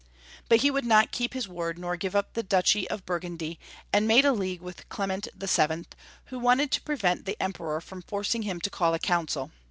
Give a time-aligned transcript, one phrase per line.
[0.49, 3.59] But he would not keep his word nor give up the duchy of Bui'gundy,
[3.93, 5.85] and made a league with Clement VII.,
[6.25, 9.51] who wanted to prevent the Emperor from forcing him to call a council.